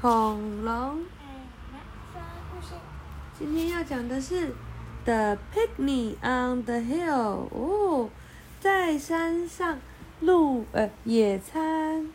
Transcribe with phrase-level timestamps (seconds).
[0.00, 1.04] 恐龙。
[3.38, 4.54] 今天要讲的是
[5.04, 7.48] The Picnic on the Hill。
[7.52, 8.08] 哦，
[8.60, 9.78] 在山上
[10.20, 12.08] 路呃野餐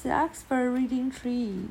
[0.00, 1.64] 是 Oxford Reading Tree。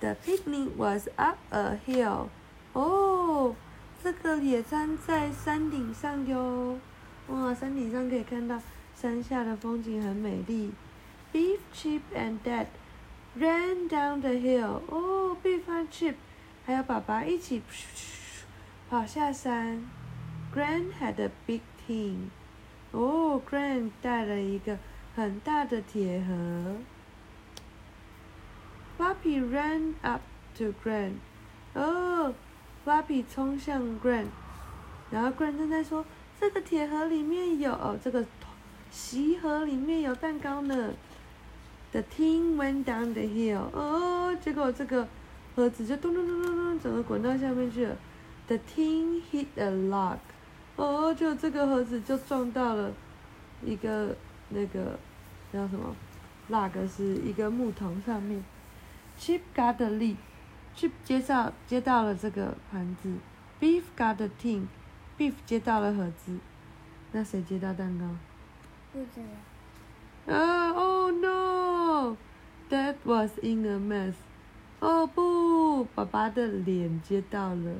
[0.00, 2.28] The picnic was up a hill。
[2.72, 3.54] 哦，
[4.02, 6.78] 这个野餐在山顶上哟。
[7.28, 8.58] 哇，山顶上可以看到
[8.96, 10.72] 山下的风景很美丽。
[11.30, 12.68] Beef, Chip and Dad
[13.38, 14.80] ran down the hill。
[14.88, 16.14] 哦，Beef 和 Chip
[16.64, 17.62] 还有爸爸一起
[18.88, 19.84] 跑下山。
[20.54, 22.28] Grand had a big tin。
[22.92, 24.78] 哦，grand 带了一个
[25.16, 26.76] 很大的铁盒。
[28.96, 30.22] Puppy ran up
[30.56, 31.14] to grand，。
[31.74, 32.32] 哦
[32.86, 34.28] ，Puppy 冲向 grand，
[35.10, 36.06] 然后 grand 正在说
[36.40, 38.24] ：“这个铁盒里面有，这个
[38.92, 40.94] 锡盒里面有蛋糕呢。”
[41.94, 43.70] The tin went down the hill。
[43.72, 45.06] 哦，结果这个
[45.54, 47.96] 盒子就咚咚咚咚咚，整个滚到下面去了。
[48.48, 50.18] The tin hit a log。
[50.74, 52.92] 哦，就这个盒子就撞到了
[53.64, 54.16] 一个
[54.48, 54.98] 那个
[55.52, 55.94] 叫什么
[56.50, 58.44] ？log 是一个木头上面。
[59.16, 60.16] Chip got the lead。
[60.76, 63.08] Chip 接到接到了这个盘子。
[63.60, 64.66] Beef got the tin。
[65.16, 66.36] Beef 接到了盒子。
[67.12, 68.04] 那谁接到蛋糕？
[68.92, 70.34] 不知道。
[70.34, 71.12] 啊！Oh
[72.74, 74.14] no！Dad was in a mess。
[74.80, 75.84] 哦不！
[75.94, 77.72] 爸爸的脸接到了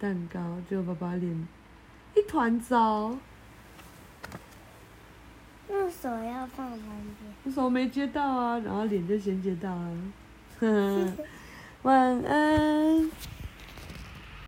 [0.00, 1.46] 蛋糕，结果爸爸脸
[2.16, 3.14] 一团糟。
[5.68, 6.80] 那手要放旁
[7.44, 7.54] 边。
[7.54, 9.92] 手没接到啊，然后脸就先接到了。
[11.82, 12.77] 晚安。